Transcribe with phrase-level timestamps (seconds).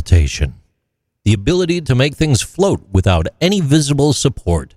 [0.00, 0.54] levitation,
[1.24, 4.74] the ability to make things float without any visible support,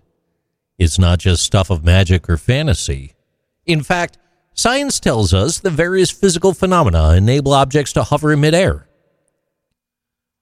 [0.78, 3.14] is not just stuff of magic or fantasy.
[3.66, 4.18] In fact,
[4.54, 8.86] science tells us that various physical phenomena enable objects to hover in midair.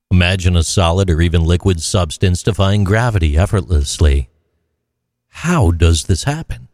[0.09, 4.29] Imagine a solid or even liquid substance defying gravity effortlessly.
[5.27, 6.69] How does this happen?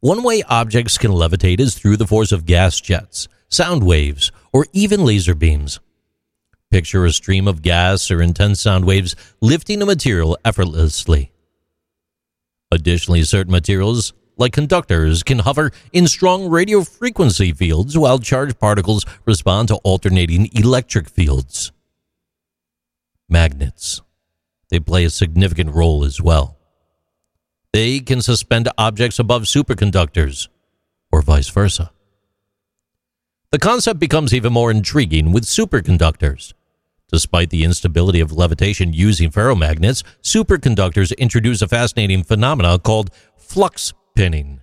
[0.00, 4.66] One way objects can levitate is through the force of gas jets, sound waves, or
[4.72, 5.78] even laser beams.
[6.72, 11.30] Picture a stream of gas or intense sound waves lifting a material effortlessly.
[12.70, 19.04] Additionally, certain materials, like conductors, can hover in strong radio frequency fields while charged particles
[19.26, 21.72] respond to alternating electric fields.
[23.28, 24.00] Magnets.
[24.70, 26.56] They play a significant role as well.
[27.74, 30.48] They can suspend objects above superconductors,
[31.12, 31.92] or vice versa.
[33.50, 36.54] The concept becomes even more intriguing with superconductors.
[37.12, 44.60] Despite the instability of levitation using ferromagnets, superconductors introduce a fascinating phenomenon called flux pinning.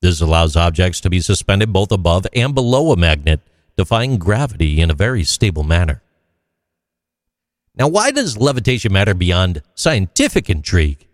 [0.00, 3.40] This allows objects to be suspended both above and below a magnet,
[3.76, 6.02] defying gravity in a very stable manner.
[7.76, 11.06] Now, why does levitation matter beyond scientific intrigue?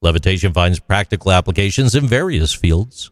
[0.00, 3.10] Levitation finds practical applications in various fields.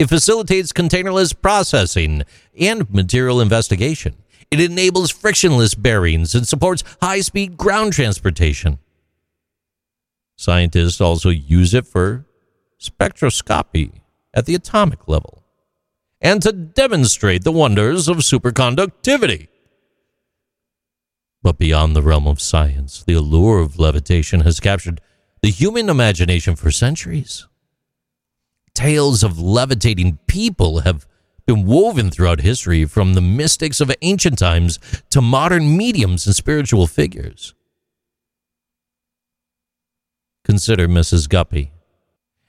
[0.00, 2.24] It facilitates containerless processing
[2.58, 4.16] and material investigation.
[4.50, 8.78] It enables frictionless bearings and supports high speed ground transportation.
[10.36, 12.26] Scientists also use it for
[12.80, 14.00] spectroscopy
[14.34, 15.44] at the atomic level
[16.20, 19.48] and to demonstrate the wonders of superconductivity.
[21.42, 25.00] But beyond the realm of science, the allure of levitation has captured
[25.42, 27.46] the human imagination for centuries.
[28.74, 31.06] Tales of levitating people have
[31.50, 34.78] been woven throughout history from the mystics of ancient times
[35.10, 37.54] to modern mediums and spiritual figures.
[40.44, 41.28] Consider Mrs.
[41.28, 41.72] Guppy,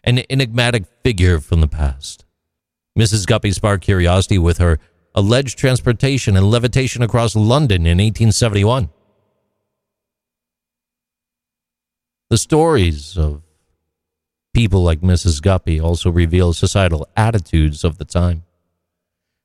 [0.03, 2.25] an enigmatic figure from the past.
[2.97, 3.25] Mrs.
[3.25, 4.77] Guppy sparked curiosity with her
[5.15, 8.89] alleged transportation and levitation across London in 1871.
[12.29, 13.41] The stories of
[14.53, 15.41] people like Mrs.
[15.41, 18.43] Guppy also reveal societal attitudes of the time.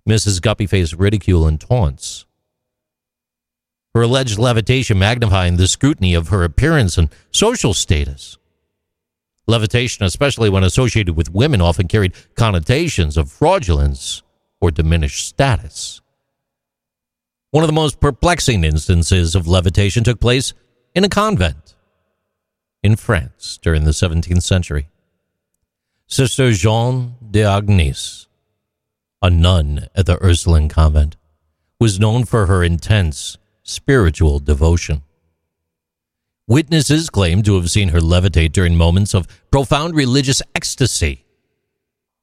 [0.06, 0.40] Mrs.
[0.40, 2.26] Guppy faced ridicule and taunts.
[3.94, 8.38] Her alleged levitation magnifying the scrutiny of her appearance and social status.
[9.48, 14.22] Levitation, especially when associated with women, often carried connotations of fraudulence
[14.60, 16.00] or diminished status.
[17.50, 20.52] One of the most perplexing instances of levitation took place
[20.94, 21.74] in a convent
[22.82, 24.88] in France during the 17th century.
[26.06, 28.25] Sister Jeanne des Anges,
[29.22, 31.16] a nun at the Ursuline convent,
[31.80, 35.02] was known for her intense spiritual devotion.
[36.48, 41.24] Witnesses claim to have seen her levitate during moments of profound religious ecstasy.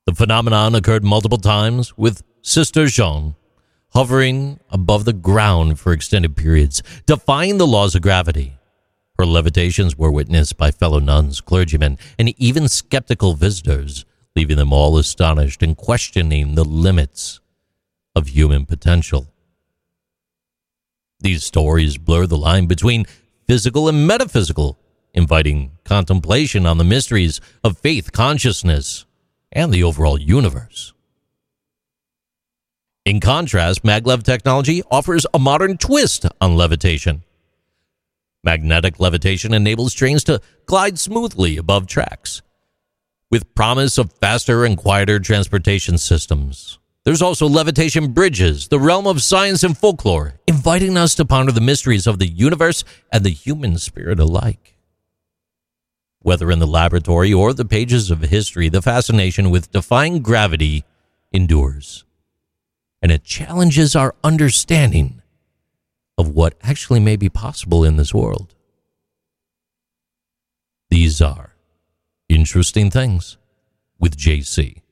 [0.05, 3.35] The phenomenon occurred multiple times, with Sister Jean
[3.93, 8.57] hovering above the ground for extended periods, defying the laws of gravity.
[9.17, 14.03] Her levitations were witnessed by fellow nuns, clergymen, and even skeptical visitors,
[14.35, 17.39] leaving them all astonished and questioning the limits
[18.15, 19.27] of human potential.
[21.19, 23.05] These stories blur the line between
[23.47, 24.77] physical and metaphysical,
[25.13, 29.05] inviting contemplation on the mysteries of faith, consciousness,
[29.51, 30.93] and the overall universe.
[33.05, 37.23] In contrast, maglev technology offers a modern twist on levitation
[38.43, 42.41] Magnetic levitation enables trains to glide smoothly above tracks,
[43.33, 46.77] with promise of faster and quieter transportation systems.
[47.03, 51.59] There's also levitation bridges, the realm of science and folklore, inviting us to ponder the
[51.59, 54.77] mysteries of the universe and the human spirit alike.
[56.19, 60.83] Whether in the laboratory or the pages of history, the fascination with defying gravity
[61.31, 62.05] endures.
[63.01, 65.23] And it challenges our understanding
[66.19, 68.53] of what actually may be possible in this world.
[70.91, 71.52] These are
[72.43, 73.37] interesting things
[74.01, 74.82] with JC.